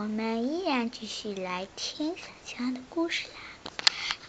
[0.00, 3.70] 我们依然继续来听小青蛙的故事啦。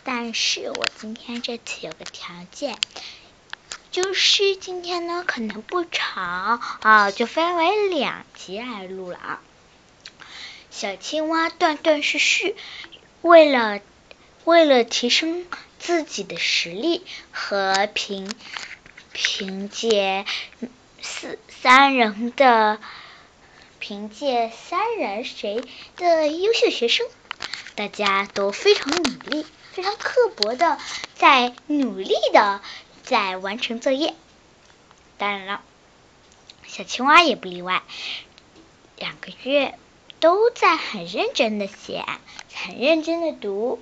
[0.04, 2.78] 但是我今天这次有个条件，
[3.90, 9.42] 就是今天呢可能不长啊，就分为两集来录了啊。
[10.72, 12.58] 小青蛙断断续续，
[13.22, 13.80] 为了
[14.44, 15.46] 为了提升
[15.80, 17.02] 自己的实力
[17.32, 18.30] 和凭
[19.14, 20.26] 凭借
[21.02, 22.78] 四三人的。
[23.82, 25.64] 凭借三人谁
[25.98, 27.08] 的优秀学生，
[27.74, 30.78] 大家都非常努力、非常刻薄的
[31.16, 32.62] 在努力的
[33.02, 34.14] 在完成作业。
[35.18, 35.62] 当然了，
[36.68, 37.82] 小青蛙也不例外，
[38.98, 39.78] 两个月
[40.20, 42.06] 都在很认真的写、
[42.54, 43.82] 很认真的读。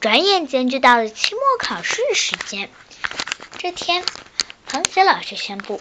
[0.00, 2.70] 转眼间就到了期末考试时间，
[3.58, 4.02] 这天，
[4.66, 5.78] 螃蟹老师宣布。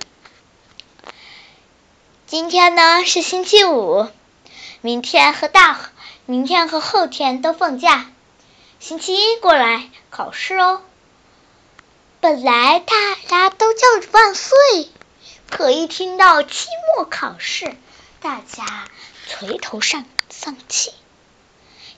[2.31, 4.07] 今天呢是星期五，
[4.79, 5.91] 明天和大
[6.25, 8.09] 明天和后天都放假，
[8.79, 10.81] 星期一过来考试哦。
[12.21, 12.95] 本来大
[13.27, 14.55] 家都叫着万岁，
[15.49, 17.75] 可一听到期末考试，
[18.21, 18.87] 大家
[19.27, 20.93] 垂头丧丧气，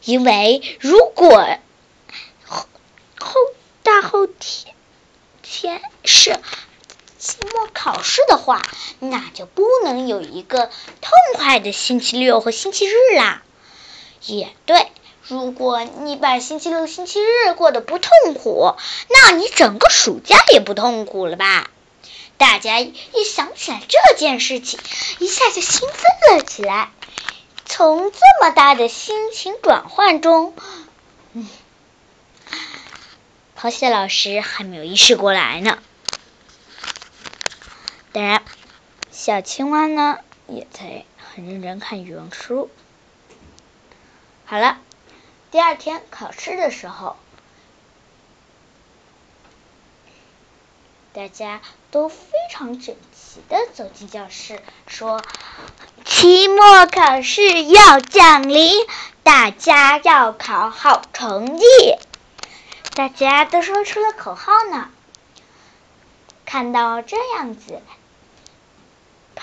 [0.04, 1.60] 因为如果
[2.44, 2.68] 后
[3.20, 3.36] 后
[3.84, 4.74] 大后天
[5.44, 6.40] 天是。
[7.20, 8.62] 期末考试的话，
[9.10, 10.68] 那就不能有一个
[11.02, 13.44] 痛快的星期六和星期日啦。
[14.26, 14.88] 也对，
[15.28, 18.76] 如果你把星期六、星期日过得不痛苦，
[19.10, 21.70] 那你整个暑假也不痛苦了吧？
[22.38, 22.94] 大家一
[23.26, 24.80] 想起来这件事情，
[25.20, 26.90] 一下就兴奋了起来。
[27.66, 30.54] 从这么大的心情转换中，
[31.34, 31.48] 嗯，
[33.58, 35.80] 螃蟹老师还没有意识过来呢。
[38.12, 38.43] 当然，
[39.26, 42.70] 小青蛙呢也在很认真看语文书。
[44.44, 44.80] 好了，
[45.50, 47.16] 第二天考试的时候，
[51.14, 52.18] 大家都非
[52.52, 55.24] 常整齐的走进教室，说
[56.04, 58.74] ：“期末考试要降临，
[59.24, 61.66] 大家要考好成绩。”
[62.94, 64.90] 大家都说出了口号呢。
[66.44, 67.82] 看到这样子。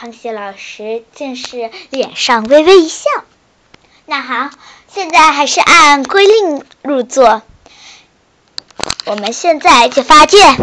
[0.00, 3.10] 螃蟹老师竟是脸上微微一笑。
[4.06, 4.48] 那好，
[4.88, 7.42] 现在还是按规定入座。
[9.04, 10.56] 我们现在就发卷。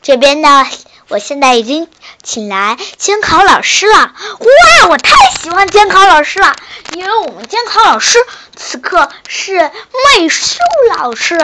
[0.00, 0.66] 这边呢，
[1.08, 1.90] 我现在已经
[2.22, 3.98] 请来监考老师了。
[3.98, 6.56] 哇，我太喜欢监考老师了，
[6.94, 8.18] 因为我们监考老师
[8.56, 9.70] 此刻是
[10.16, 10.56] 美术
[10.96, 11.38] 老师。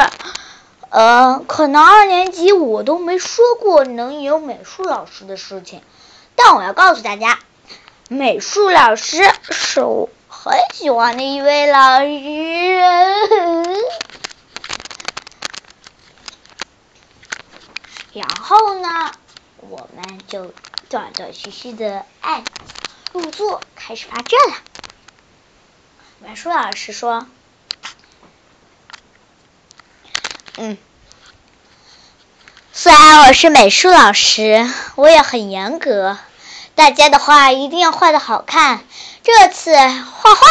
[0.89, 5.83] 呃，可能二年级我都没说过能有美术老师的事情。
[6.41, 7.41] 但我要告诉大家，
[8.09, 12.79] 美术老师是我很喜欢的一位老师。
[18.13, 19.11] 然后呢，
[19.57, 20.55] 我们就
[20.89, 22.45] 断断续续的按
[23.13, 24.57] 入座，开始发卷了。
[26.21, 27.27] 美术老师说
[30.57, 30.79] ：“嗯，
[32.73, 36.17] 虽然我是美术老师，我也很严格。”
[36.79, 38.85] 大家的画一定要画的好看。
[39.25, 40.47] 这次画画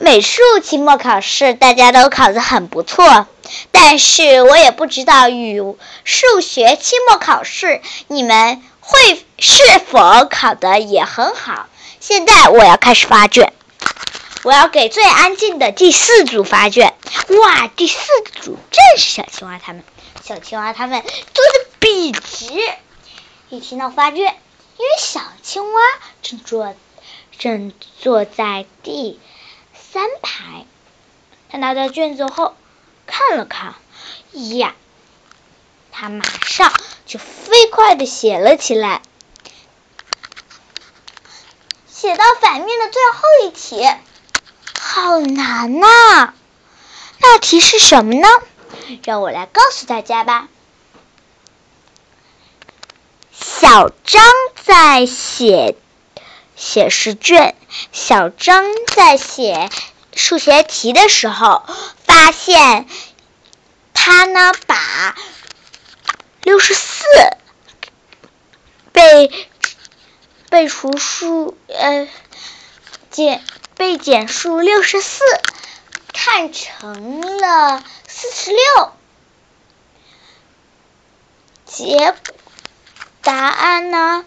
[0.00, 3.28] 美术期末考试大家都考得很不错，
[3.70, 5.62] 但是我也不知道语
[6.02, 11.68] 数学期末考试你们会是否考得也很好。
[12.00, 13.52] 现在我要开始发卷，
[14.42, 16.94] 我要给最安静的第四组发卷。
[17.28, 17.96] 哇，第四
[18.40, 19.84] 组正是小青蛙他们，
[20.24, 22.60] 小青蛙他们坐的笔直，
[23.50, 24.34] 一听到发卷。
[24.82, 25.80] 因为小青蛙
[26.22, 26.74] 正坐
[27.38, 29.20] 正坐在第
[29.80, 30.66] 三排，
[31.48, 32.56] 他拿到卷子后
[33.06, 33.76] 看了看，
[34.32, 34.74] 呀，
[35.92, 36.72] 他马上
[37.06, 39.02] 就飞快的写了起来，
[41.86, 43.88] 写到反面的最后一题，
[44.80, 46.34] 好难呐！
[47.18, 48.26] 那题是什么呢？
[49.04, 50.48] 让我来告诉大家吧。
[53.62, 54.24] 小张
[54.64, 55.76] 在写
[56.56, 57.54] 写试卷，
[57.92, 59.70] 小张在写
[60.16, 61.62] 数学题的时候，
[62.04, 62.88] 发现
[63.94, 65.14] 他呢把
[66.42, 67.04] 六十四
[68.90, 69.30] 被
[70.50, 72.08] 被除数呃
[73.12, 73.44] 减
[73.76, 75.22] 被减数六十四
[76.12, 78.92] 看成了四十六，
[81.64, 82.41] 结果。
[83.22, 84.24] 答案呢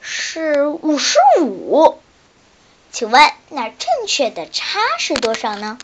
[0.00, 2.00] 是五十五，
[2.90, 5.78] 请问那正确的差是多少呢？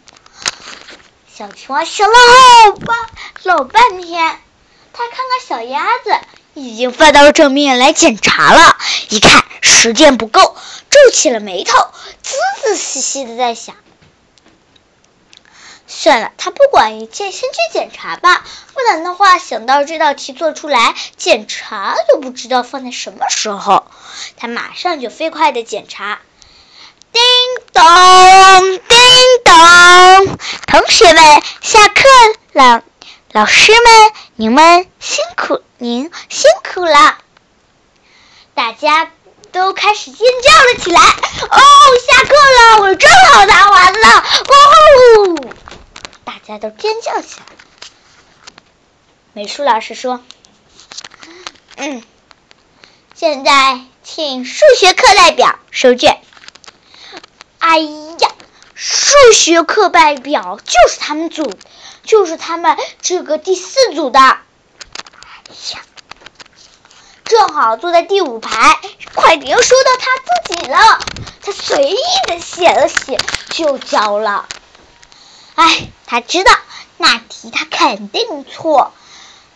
[1.33, 2.97] 小青蛙想了好半
[3.45, 4.41] 老半天，
[4.93, 6.19] 他看看小鸭子
[6.55, 8.77] 已经翻到正面来检查了，
[9.09, 10.57] 一看时间不够，
[10.91, 11.79] 皱起了眉头，
[12.23, 13.77] 仔仔细细的在想。
[15.87, 18.45] 算了，他不管一切，先去检查吧。
[18.83, 23.87] 不然的话，想到这道题做出来，检查都不知道放在什么时候。
[24.37, 26.19] 他马上就飞快的检查。
[27.13, 27.23] 叮
[27.73, 27.81] 咚，
[28.89, 28.99] 叮
[29.45, 30.37] 咚，
[30.67, 32.03] 同学们下课
[32.55, 32.83] 了，
[33.31, 37.19] 老师们，你们辛苦，您辛苦了。
[38.57, 39.13] 大家
[39.53, 41.01] 都开始尖叫了起来。
[41.01, 41.61] 哦，
[42.11, 44.09] 下课了，我正好答完了。
[44.09, 45.37] 哇吼！
[46.25, 47.47] 大家都尖叫起来。
[49.35, 50.23] 美术老师说
[51.77, 52.03] ：“嗯，
[53.15, 56.21] 现在请数学课代表收卷。”
[57.59, 58.29] 哎呀，
[58.75, 61.51] 数学课代表就是他们组，
[62.05, 64.21] 就是他们这个第四组的。
[64.21, 64.35] 哎
[65.73, 65.81] 呀，
[67.25, 68.79] 正好坐在第五排，
[69.15, 70.79] 快点又说到他自己了。
[71.41, 71.97] 他随意
[72.27, 73.19] 的写了写，
[73.49, 74.47] 就交了。
[75.55, 76.53] 哎，他知道
[76.99, 78.93] 那题他肯定错。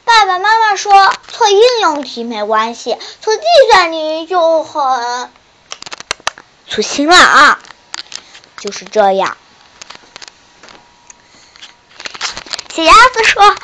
[0.06, 3.42] 爸爸妈妈说错应用题没关系，错计
[3.72, 5.30] 算题就很
[6.68, 7.58] 粗心了啊。
[8.60, 9.36] 就是这样。
[12.72, 13.56] 小鸭子说：“哇，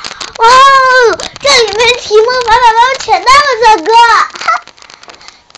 [1.41, 3.93] 这里面题目爸爸妈妈全那么多个，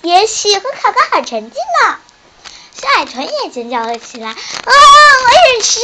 [0.04, 1.98] 也许会考个好成绩呢。”
[2.86, 4.36] 海豚也尖叫了起来：“啊，
[4.66, 5.80] 我也是！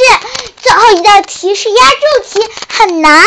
[0.62, 3.24] 最后一道题是压轴题，很难，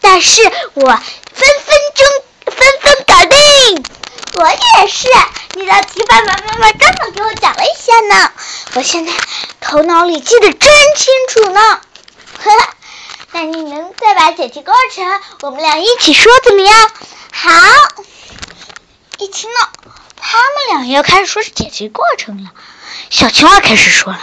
[0.00, 0.42] 但是
[0.74, 0.96] 我分
[1.34, 2.06] 分钟
[2.46, 3.84] 分分搞定。
[4.34, 5.08] 我也是，
[5.54, 8.32] 那道题爸爸妈妈刚好给我讲了一下呢，
[8.74, 9.12] 我现在
[9.60, 11.80] 头脑里记得真清楚呢。
[12.44, 12.68] 呵 呵，
[13.32, 16.90] 那你们再把解题过程我们俩一起说怎么样？
[17.32, 17.50] 好。
[19.18, 19.68] 一听到
[20.16, 22.50] 他们俩要开始说解题过程了。
[23.10, 24.20] 小青蛙开始说了：“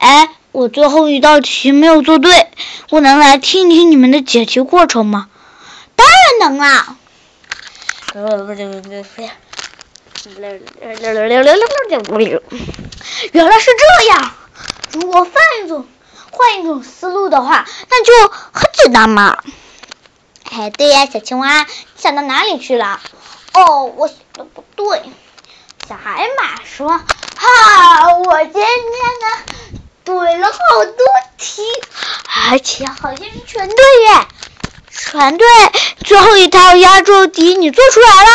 [0.00, 2.50] 哎，我最后一道题没有做对，
[2.90, 5.28] 我能来听一听你们的解题过程吗
[5.94, 6.96] ？”“当然能啦
[8.12, 8.24] ！”“原
[13.46, 14.34] 来是这样。
[14.92, 15.32] 如果换
[15.64, 15.86] 一种
[16.32, 18.12] 换一种思路的话，那就
[18.52, 19.38] 很简单嘛。
[20.50, 21.64] ”“哎，对呀，小青蛙，
[21.96, 23.00] 想到哪里去了
[23.54, 25.00] ？”“哦，我想的不对。”
[25.88, 27.00] 小海马说。
[27.42, 28.18] 哈！
[28.18, 29.26] 我今天呢
[30.04, 31.06] 对了好多
[31.38, 31.62] 题，
[32.50, 34.26] 而且好像是全对耶，
[34.90, 35.46] 全对。
[36.04, 38.30] 最后一套压轴题你做出来了？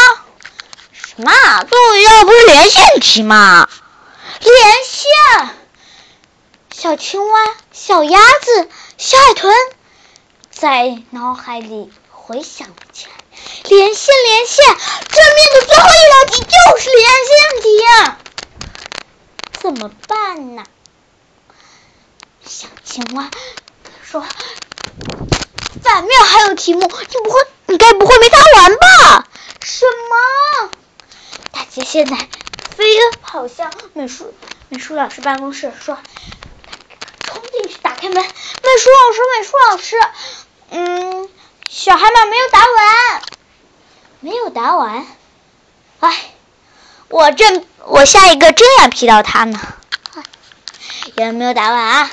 [0.91, 1.31] 什么？
[1.69, 3.69] 最后一道不是连线题吗？
[4.39, 4.53] 连
[4.83, 5.49] 线！
[6.73, 7.39] 小青蛙、
[7.71, 9.53] 小鸭子、小海豚
[10.49, 13.11] 在脑海里回想起来，
[13.69, 17.69] 连线，连线，这面的最后一道题就是连线题。
[19.65, 20.63] 怎么办呢？
[22.45, 23.31] 小青蛙
[24.03, 24.21] 说
[25.81, 29.27] ：“反面还有题目，你不会，你该不会没答完吧？”
[29.65, 30.69] 什么？
[31.51, 32.15] 大家现在
[32.77, 32.85] 飞
[33.23, 34.35] 跑向美术
[34.69, 35.97] 美术老师办公室，说
[37.25, 39.99] ：“冲进去打开门！”美术老师，美术老师，
[40.69, 41.29] 嗯，
[41.67, 43.21] 小海马没有答完，
[44.19, 45.07] 没有答完，
[46.01, 46.31] 哎。
[47.07, 49.59] 我正我下一个真要劈到他呢，
[51.15, 52.11] 有没有答完啊？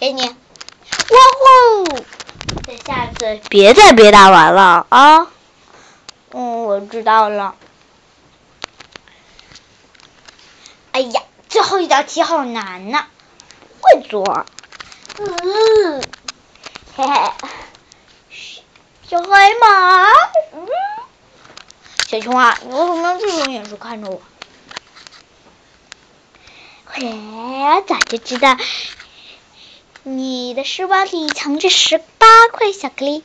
[0.00, 0.36] 给你，哇
[1.38, 1.84] 呼！
[2.66, 5.28] 等下次别再别答完了啊！
[6.32, 7.54] 嗯，我知道了。
[10.90, 13.06] 哎呀，最后一道题好难呐，
[13.80, 14.44] 会做。
[15.18, 16.02] 嗯，
[16.96, 17.32] 嘿嘿，
[19.08, 19.28] 小黑
[19.60, 20.10] 马。
[20.52, 20.66] 嗯。
[22.08, 24.20] 小青蛙，你为什么用这种眼神看着我？
[26.98, 28.56] 嘿，早就知道
[30.02, 33.22] 你的书包里藏着十八块巧克力，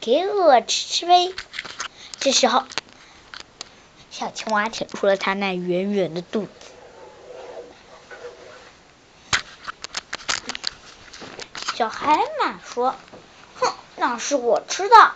[0.00, 1.32] 给我吃吃呗。
[2.18, 2.64] 这时候，
[4.10, 6.48] 小青蛙舔出了它那圆圆的肚子。
[11.76, 12.96] 小海马说
[13.60, 15.12] ：“哼，那是我吃的。”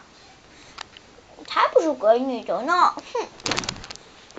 [1.48, 2.94] 才不是给你的呢！
[2.94, 3.27] 哼，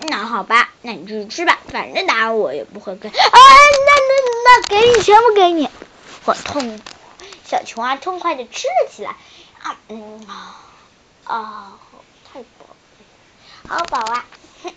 [0.08, 3.08] 那好吧，那你就吃吧，反正答案我也不会给。
[3.08, 4.12] 啊，那那
[4.44, 5.68] 那给你，全部给你！
[6.24, 6.80] 我痛，
[7.44, 9.16] 小青蛙痛快的吃了起来。
[9.62, 10.56] 啊嗯啊
[11.24, 11.72] 啊，
[12.24, 12.66] 太饱
[13.68, 14.24] 了，好饱啊！
[14.62, 14.72] 哼，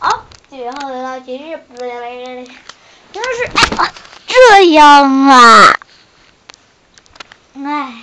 [0.00, 3.44] 好，最后的道题是，原来是是
[3.76, 3.92] 哎
[4.26, 5.78] 这样啊？
[7.56, 8.02] 哎，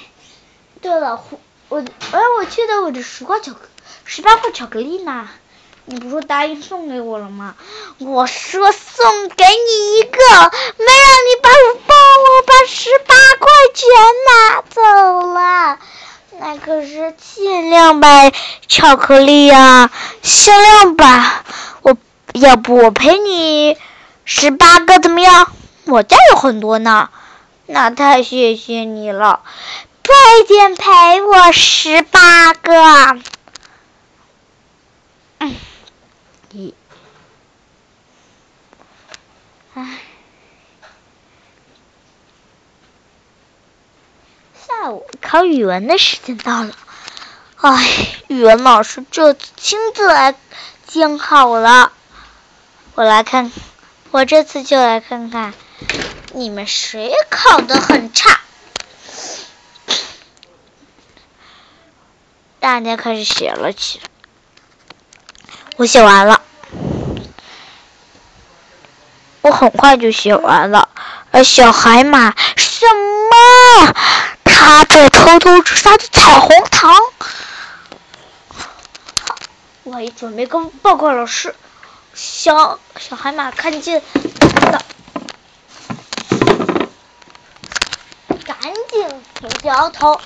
[0.81, 1.23] 对了，
[1.69, 3.61] 我哎，我记得我的十块巧克
[4.03, 5.29] 十八块巧克力呢？
[5.89, 7.55] 你不是答应送给我了吗？
[7.99, 13.89] 我说送给你一个，没让你把我帮我把十八块钱
[14.27, 15.79] 拿走了。
[16.39, 18.33] 那可是限量版
[18.67, 19.89] 巧克力呀，
[20.21, 21.45] 限量版。
[21.83, 21.97] 我
[22.33, 23.77] 要不我赔你
[24.25, 25.49] 十八个怎么样？
[25.85, 27.09] 我家有很多呢。
[27.65, 29.39] 那太谢谢你了，
[30.05, 30.13] 快
[30.49, 33.21] 点赔我十八个。
[35.39, 35.55] 嗯。
[45.21, 46.73] 考语文的时间到了，
[47.61, 50.35] 哎，语文老师这次亲自来
[50.85, 51.91] 监考了。
[52.95, 53.51] 我来看，
[54.11, 55.53] 我这次就来看看
[56.33, 58.39] 你们谁考的很差。
[62.59, 64.09] 大家开始写了起来。
[65.77, 66.41] 我写完了，
[69.41, 70.89] 我很快就写完了。
[71.31, 72.85] 而小海马什
[73.29, 73.95] 么？
[74.59, 76.95] 他在偷偷吃他的彩虹糖。
[79.83, 81.55] 我一准备跟报告老师，
[82.15, 84.01] 小小海马看见
[84.71, 84.83] 了，
[88.45, 88.57] 赶
[88.89, 89.07] 紧
[89.63, 90.19] 摇摇头，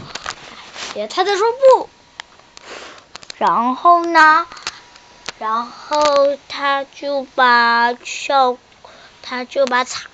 [0.93, 1.89] 别他在说不。
[3.37, 4.47] 然后呢？
[5.39, 8.57] 然后他就把小，
[9.21, 10.05] 他就把彩，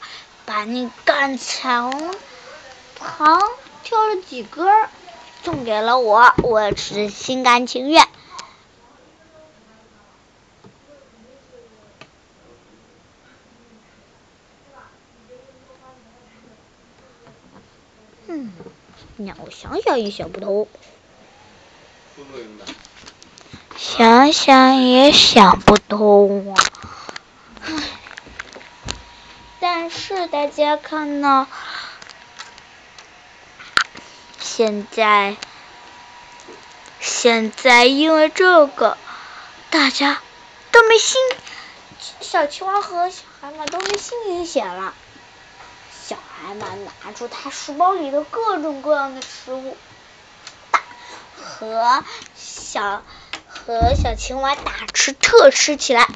[0.46, 2.16] 把那干彩虹
[3.00, 3.42] 糖
[3.88, 4.68] 挑了几根
[5.46, 8.06] 送给了我，我是心甘情愿。
[18.28, 18.52] 嗯，
[19.16, 20.68] 让我想想也想不通。
[23.78, 26.60] 想想也想不通啊！
[29.62, 31.48] 但是大家看呢，
[34.58, 35.36] 现在
[37.00, 38.98] 现在因为这个，
[39.70, 40.20] 大家
[40.72, 41.22] 都没心，
[42.22, 44.96] 小青蛙和小海马都没心情写了。
[46.04, 46.70] 小海马
[47.06, 49.78] 拿出他书包里的各种各样的食物，
[50.72, 50.82] 大
[51.36, 52.04] 和
[52.36, 53.04] 小。
[53.48, 56.08] 和小青蛙大吃特吃起来，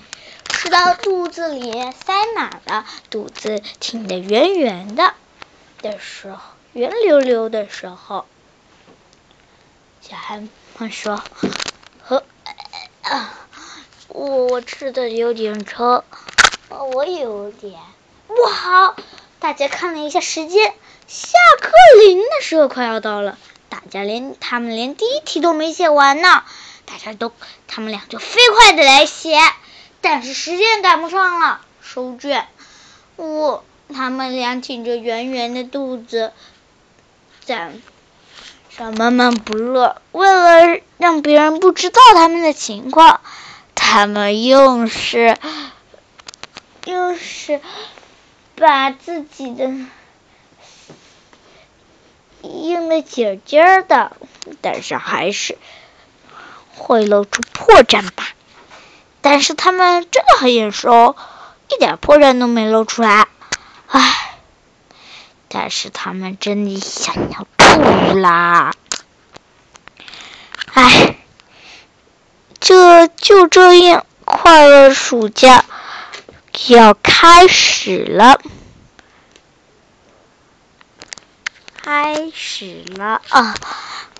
[0.49, 5.13] 吃到肚子里塞满了，肚子挺得圆圆的
[5.83, 6.39] 的时候，
[6.73, 8.25] 圆溜溜的时候，
[10.01, 10.41] 小孩
[10.79, 11.23] 们说
[12.01, 12.23] ：“和
[13.03, 13.33] 啊，
[14.07, 16.03] 我我吃的有点撑，
[16.69, 17.79] 我有点
[18.27, 18.95] 不好。”
[19.39, 20.73] 大家看了一下时间，
[21.07, 21.71] 下课
[22.05, 23.37] 铃的时候快要到了，
[23.69, 26.43] 大家连他们连第一题都没写完呢。
[26.85, 27.31] 大家都，
[27.67, 29.37] 他们俩就飞快的来写，
[30.01, 32.47] 但是时间赶不上了，收卷。
[33.17, 36.33] 我，他们俩挺着圆圆的肚子，
[37.45, 37.71] 在
[38.77, 40.01] 小闷闷不乐。
[40.11, 43.19] 为了让别人不知道他们的情况，
[43.75, 45.37] 他们又是
[46.85, 47.59] 又是
[48.55, 49.69] 把自己的
[52.41, 54.13] 硬的紧紧的，
[54.61, 55.57] 但是还是。
[56.73, 58.29] 会露出破绽吧，
[59.19, 61.15] 但是他们真的很眼熟，
[61.69, 63.27] 一点破绽都没露出来。
[65.51, 68.71] 唉，但是他们真的想要吐啦！
[70.73, 71.17] 唉，
[72.59, 75.65] 这就这样，快乐暑假
[76.67, 78.39] 要开始了，
[81.75, 83.53] 开始了啊！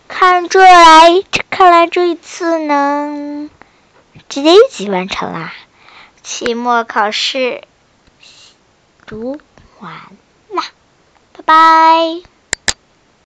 [0.10, 3.50] 看这来，看来这一次呢，
[4.28, 5.54] 直接一起完成啦。
[6.22, 7.64] 期末考试
[9.06, 9.40] 读
[9.80, 9.94] 完
[11.46, 12.22] Bye.